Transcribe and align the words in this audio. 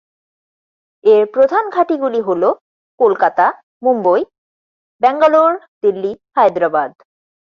এর 1.03 1.23
প্রধান 1.25 1.63
ঘাঁটি 1.69 1.95
গুলি 1.97 2.21
হলোঃ 2.21 2.55
কলকাতা, 2.99 3.45
মুম্বই, 3.83 4.21
ব্যাঙ্গালোর, 5.01 5.53
দিল্লি, 5.81 6.11
হায়দ্রাবাদ। 6.35 6.91